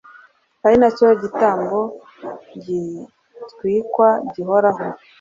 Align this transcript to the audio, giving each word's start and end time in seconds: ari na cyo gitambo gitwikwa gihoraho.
ari 0.65 0.75
na 0.81 0.89
cyo 0.97 1.07
gitambo 1.21 1.77
gitwikwa 2.63 4.07
gihoraho. 4.33 4.83